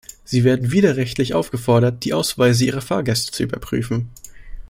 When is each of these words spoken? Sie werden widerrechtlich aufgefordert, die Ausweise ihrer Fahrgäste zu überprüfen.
Sie 0.25 0.43
werden 0.43 0.71
widerrechtlich 0.71 1.35
aufgefordert, 1.35 2.03
die 2.03 2.13
Ausweise 2.15 2.65
ihrer 2.65 2.81
Fahrgäste 2.81 3.31
zu 3.31 3.43
überprüfen. 3.43 4.09